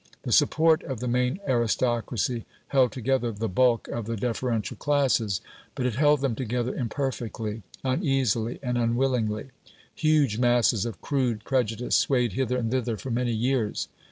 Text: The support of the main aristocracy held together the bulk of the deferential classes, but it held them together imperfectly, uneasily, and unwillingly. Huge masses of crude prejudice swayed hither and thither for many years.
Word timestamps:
The 0.23 0.31
support 0.31 0.81
of 0.81 0.99
the 0.99 1.07
main 1.07 1.39
aristocracy 1.47 2.47
held 2.69 2.91
together 2.91 3.31
the 3.31 3.47
bulk 3.47 3.87
of 3.89 4.07
the 4.07 4.15
deferential 4.17 4.75
classes, 4.75 5.41
but 5.75 5.85
it 5.85 5.93
held 5.93 6.21
them 6.21 6.33
together 6.33 6.73
imperfectly, 6.73 7.61
uneasily, 7.83 8.57
and 8.63 8.79
unwillingly. 8.79 9.51
Huge 9.93 10.39
masses 10.39 10.87
of 10.87 11.01
crude 11.01 11.43
prejudice 11.43 11.95
swayed 11.95 12.33
hither 12.33 12.57
and 12.57 12.71
thither 12.71 12.97
for 12.97 13.11
many 13.11 13.33
years. 13.33 13.89